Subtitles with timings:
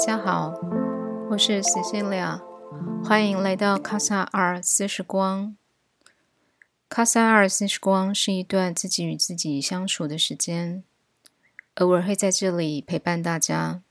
[0.00, 0.54] 大家好，
[1.30, 2.40] 我是 Cecilia，
[3.04, 5.54] 欢迎来到卡萨尔四时光。
[6.88, 10.82] 卡萨尔四时光是一段自己与自己相处的时间，
[11.74, 13.82] 偶尔会在这里陪伴大家。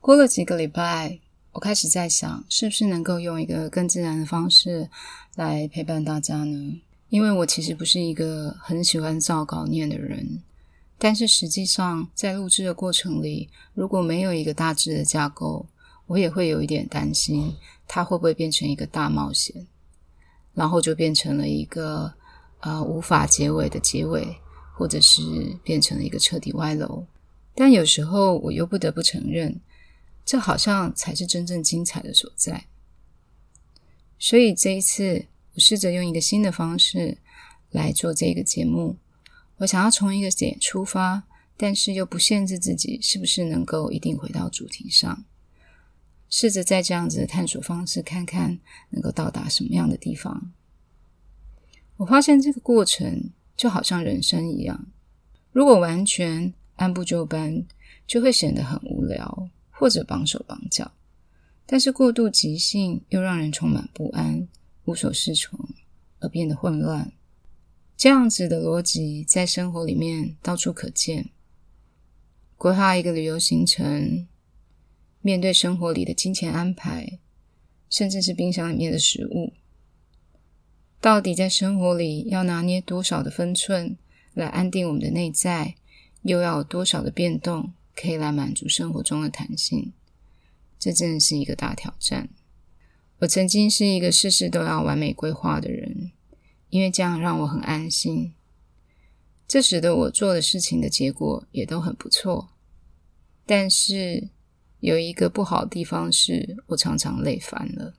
[0.00, 1.18] 过了几个礼拜，
[1.54, 4.88] 我开始在想，是不是能够用一个更自然的方式
[5.34, 6.80] 来陪伴大家呢？
[7.08, 10.44] 因为我其实不是一个很喜欢照稿念的人。
[11.02, 15.64] 但是实际上，在录制的过程里，如果没有一个大致的架构，
[16.06, 17.56] 我也会有一点担心，
[17.88, 19.66] 它会不会变成一个大冒险，
[20.52, 22.12] 然后就变成了一个
[22.60, 24.36] 呃无法结尾的结尾，
[24.76, 27.06] 或者是变成了一个彻底歪楼。
[27.54, 29.58] 但有时候我又不得不承认，
[30.26, 32.66] 这好像才是真正精彩的所在。
[34.18, 35.24] 所以这一次，
[35.54, 37.16] 我试着用一个新的方式
[37.70, 38.98] 来做这个节目。
[39.60, 41.24] 我想要从一个点出发，
[41.58, 45.24] 但是又不限制自己是不是能够一定回到主题上，
[46.30, 50.52] 试着在这样子的探索方式，看看能够到达什么样的地方。
[51.98, 54.86] 我发现这个过程就好像人生一样，
[55.52, 57.66] 如果完全按部就班，
[58.06, 60.90] 就会显得很无聊或者绑手绑脚；
[61.66, 64.48] 但是过度即兴又让人充满不安、
[64.86, 65.60] 无所适从，
[66.20, 67.12] 而变得混乱。
[68.00, 71.28] 这样子的逻辑在生活里面到处可见。
[72.56, 74.26] 规划一个旅游行程，
[75.20, 77.18] 面对生活里的金钱安排，
[77.90, 79.52] 甚至是冰箱里面的食物，
[80.98, 83.98] 到底在生活里要拿捏多少的分寸
[84.32, 85.74] 来安定我们的内在，
[86.22, 89.92] 又要有多少的变动可以来满足生活中的弹性？
[90.78, 92.30] 这真的是一个大挑战。
[93.18, 96.12] 我曾经是一个事事都要完美规划的人。
[96.70, 98.32] 因为这样让我很安心，
[99.46, 102.50] 这使得我做的事情的结果也都很不错。
[103.44, 104.28] 但是
[104.78, 107.94] 有一个不好的地方是，我常常累烦了，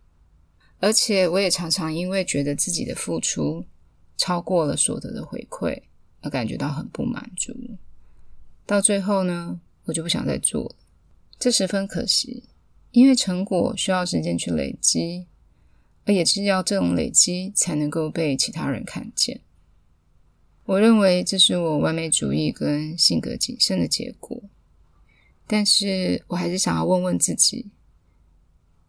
[0.79, 3.65] 而且我也常常因为觉得自己的付出
[4.15, 5.81] 超过了所得的回馈，
[6.21, 7.53] 而感觉到很不满足。
[8.65, 10.75] 到最后呢，我就不想再做了，
[11.37, 12.45] 这十分可惜，
[12.91, 15.27] 因为成果需要时间去累积。
[16.05, 19.41] 而也是要这种累积才能够被其他人看见。
[20.65, 24.41] 我认为这是我完美主义跟性格谨慎的结果。
[25.47, 27.71] 但是我还是想要问问自己：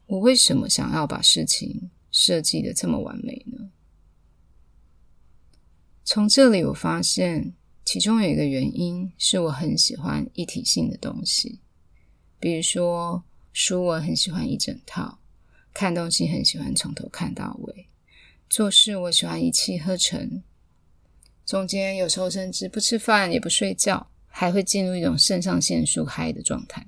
[0.06, 3.70] 我为什么想要把事情设计的这么完美呢？
[6.04, 11.58] 从这里我发现，其中有一个原因是我很喜欢一体性的东西，
[12.38, 15.18] 比如说书，我很喜欢一整套。
[15.74, 17.86] 看东西很喜欢从头看到尾，
[18.50, 20.42] 做事我喜欢一气呵成，
[21.46, 26.86] 中间有时候甚至不吃饭也不睡觉，还会进入一种肾上腺素嗨的状态。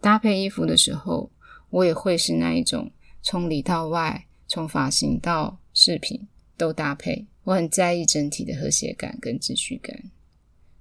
[0.00, 1.30] 搭配衣服的时候，
[1.68, 2.90] 我也会是那一种
[3.20, 7.26] 从里到外，从发型到饰品都搭配。
[7.44, 10.10] 我很在意整体的和谐感跟秩序感，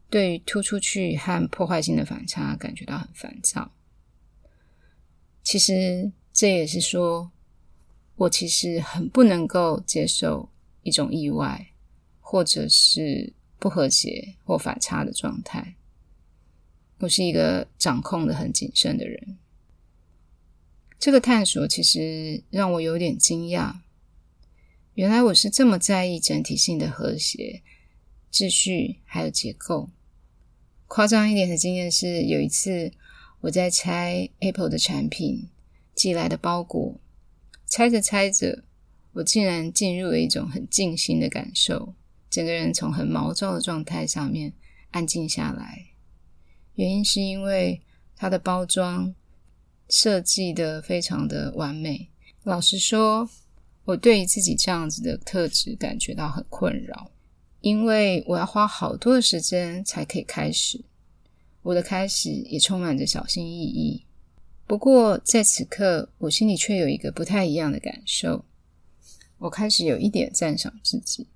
[0.09, 3.73] 对于突出去和破坏性的反差感觉到很烦躁。
[5.43, 6.13] 其实。
[6.37, 7.31] 这也是说，
[8.15, 10.49] 我其实很不能够接受
[10.83, 11.71] 一种意外，
[12.19, 15.77] 或者是不和谐或反差的状态。
[16.99, 19.39] 我是一个掌控的很谨慎的人。
[20.99, 23.77] 这个探索其实让我有点惊讶，
[24.93, 27.63] 原来我是这么在意整体性的和谐、
[28.31, 29.89] 秩序还有结构。
[30.85, 32.91] 夸张一点的经验是，有一次
[33.41, 35.49] 我在拆 Apple 的产品。
[35.97, 36.95] 寄来的包裹，
[37.67, 38.63] 拆着拆着，
[39.13, 41.95] 我竟然进入了一种很静心的感受，
[42.29, 44.53] 整个人从很毛躁的状态上面
[44.91, 45.87] 安静下来。
[46.75, 47.81] 原因是因为
[48.15, 49.15] 它的包装
[49.89, 52.09] 设计的非常的完美。
[52.43, 53.27] 老实说，
[53.83, 57.09] 我对于自己这样子的特质感觉到很困扰，
[57.61, 60.85] 因为我要花好多的时间才可以开始，
[61.63, 64.03] 我的开始也充满着小心翼翼。
[64.67, 68.43] 不过，在此刻，我心里却有一个不太一样的感受。
[69.37, 71.27] 我开始有一点赞赏自己，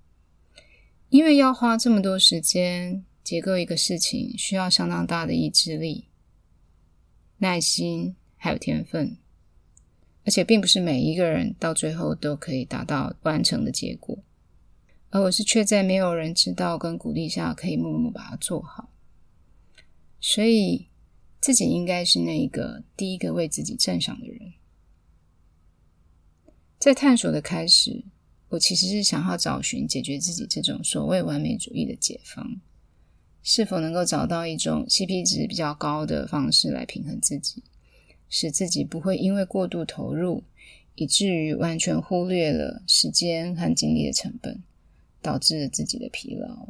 [1.07, 6.09] 因为要花这么多时间结构一个事情，需要相当大的意志力、
[7.37, 9.15] 耐心，还有天分。
[10.25, 14.19] 而且，并不是每一个人到最后都可以达到完成的结果。
[15.09, 18.89] 而我是却在没有人知道跟鼓励下，可以默默把它做好。
[20.19, 20.90] 所以。
[21.41, 24.53] 自己应该是那一个第一个为自己赞赏的人。
[26.79, 28.05] 在探索的开始，
[28.49, 32.61] 我其实是想要找寻解决自己这种所谓完美主义的解方，
[33.41, 37.63] 是否能够找到一种 CP 值比较高的方式来平衡自己，
[38.29, 40.43] 使自己不会因为过度投入，
[40.95, 44.61] 以至于完全忽略了时间和精力的成本，
[45.21, 46.67] 导致自己的疲劳。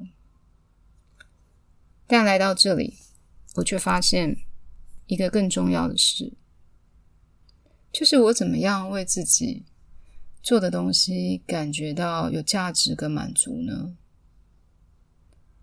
[2.07, 2.95] 但来到这里，
[3.55, 4.37] 我却发现
[5.11, 6.31] 一个更重要的事，
[7.91, 9.65] 就是我怎么样为自己
[10.41, 13.97] 做的东西感觉到有价值跟满足呢？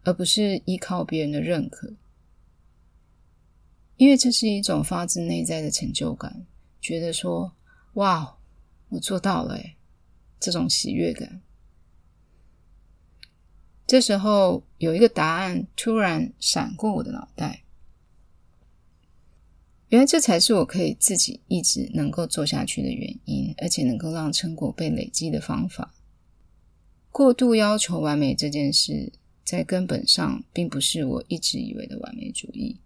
[0.05, 1.95] 而不是依靠别人的认可，
[3.97, 6.47] 因为这是一种发自内在的成就感，
[6.79, 7.57] 觉得说
[7.97, 8.37] “哇，
[8.91, 9.59] 我做到了”
[10.39, 11.41] 这种喜悦感。
[13.87, 17.65] 这时候有一个答案突然闪过我的脑袋，
[19.89, 25.95] 原来这才是我可以自己一直能够做下去的原因，而且能够让成果被累积的方法。
[27.11, 29.13] 过度要求完美这件事，
[29.43, 32.81] 在根本上并不是我一直以为的完美主义，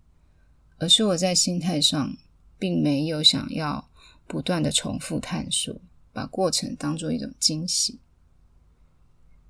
[0.79, 2.17] 而是我在心态上
[2.57, 3.91] 并没有想要
[4.29, 5.75] 不断的重复探索，
[6.13, 7.99] 把过程当做一种惊喜。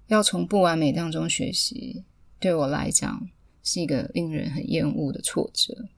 [0.07, 2.05] 要从不完美当中学习，
[2.41, 3.29] 对我来讲
[3.63, 5.91] 是一个令人很厌恶的挫折。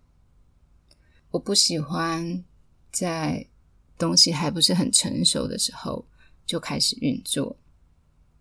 [1.34, 2.44] 我不喜欢
[2.92, 3.44] 在
[3.98, 6.06] 东西还不是很成熟的时候
[6.46, 7.58] 就开始运作，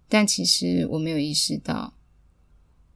[0.07, 1.97] 但其实我没有意识到，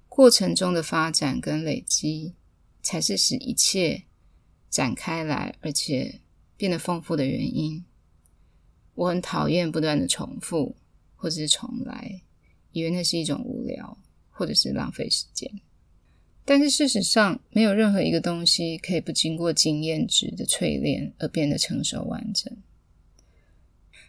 [0.07, 2.35] 过程中的发展跟累积，
[2.83, 4.03] 才是使一切
[4.69, 6.21] 展开来而且
[6.55, 7.83] 变得丰富的原因。
[8.93, 10.75] 我很讨厌不断的重复
[11.15, 12.21] 或者是重来。
[12.71, 13.97] 以为那是一种无聊，
[14.29, 15.51] 或者是浪费时间，
[16.49, 22.55] 但是事实上，没有任何一个东西可以不经过经验值的淬炼而变得成熟完整。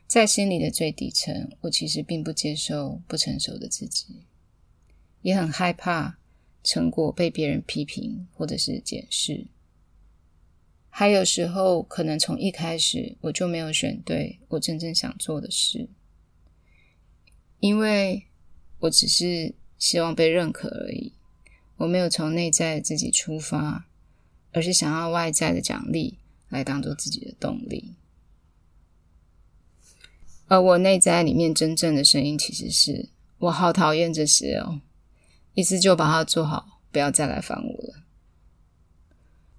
[0.06, 4.06] 在心里的最底层，我其实并不接受不成熟的自己，
[5.22, 6.16] 也很害怕
[6.62, 9.48] 成果被别人批评或者是检视。
[10.90, 15.88] 还有时候，可能从一开始我就没有选对我真正想做的事，
[17.58, 18.24] 因为。
[18.80, 21.12] 我只是希望被认可而已，
[21.78, 23.86] 我没有从内在自己出发，
[24.52, 27.94] 而是想要外在的奖励来当做自己的动力。
[30.48, 33.08] 而我内在里面真正的声音，其实是
[33.38, 34.80] 我好讨厌这些哦，
[35.54, 38.02] 意思就把它做好，不要再来烦我了。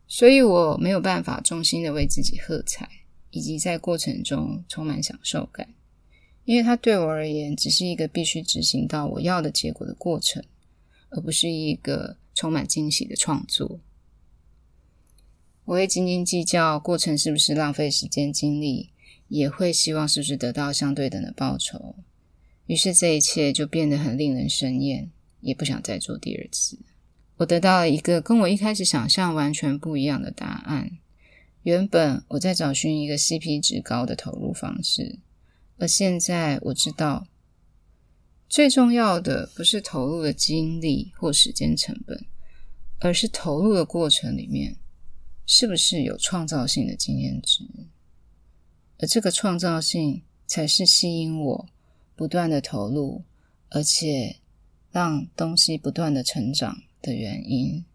[0.07, 2.89] 所以我没有办法衷心的为自己喝彩，
[3.29, 5.69] 以及在过程中充满享受感。
[6.45, 10.43] 因为它对我而言，只是一个必须执行到我要的结果的过程，
[11.09, 13.79] 而不是一个充满惊喜的创作。
[15.65, 18.89] 我会斤斤计较过程是不是浪费时间精力，
[19.27, 21.95] 也会希望是不是得到相对等的报酬。
[22.65, 25.11] 于是这一切就变得很令人生厌，
[25.41, 26.79] 也不想再做第二次。
[27.37, 30.97] 我得到了一个跟我一开始想象完全不一样的答案。
[31.63, 35.19] 原本我在找寻一个 CP 值高的投入方式。
[35.77, 37.27] 而现在我知道，
[38.49, 42.25] 最重要的不是投入的精力或时间成本，
[42.99, 44.75] 而是投入的过程里面
[45.45, 47.63] 是不是有创造性的经验值，
[48.97, 51.69] 而这个创造性才是吸引我
[52.15, 53.23] 不断的投入，
[53.69, 54.37] 而且
[54.91, 57.85] 让东西不断的成长的原因。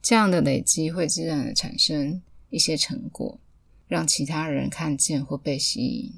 [0.00, 3.38] 这样的累积会自然的产生一些成果，
[3.86, 6.14] 让其他人看见或被吸引。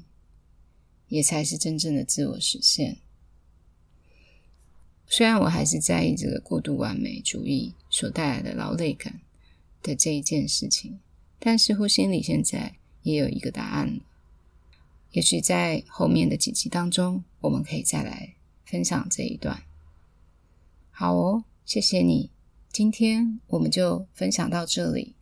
[1.09, 2.99] 也才是真正的自我实现。
[5.11, 9.19] 虽然我还是在意这个过度完美主义所带来的劳累感
[9.81, 10.99] 的这一件事情，
[11.39, 14.03] 但似乎心里现在也有一个答案了。
[15.11, 19.63] 也许在后面的几集当中，我们可以再来分享这一段。
[20.91, 22.29] 好哦，谢谢你，
[22.71, 25.15] 今天我们就分享到这里。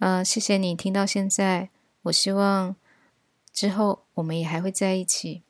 [0.00, 1.70] 呃，谢谢你听到现在，
[2.02, 2.74] 我希望。
[3.52, 5.43] 之后，我们也还会在一起。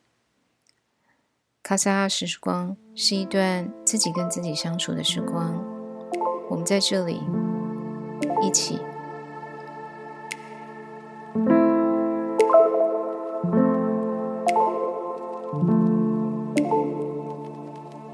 [1.64, 5.64] 卡萨尔时光是一段自己跟自己相处的时光，
[6.50, 7.22] 我们在这里
[8.42, 8.78] 一起。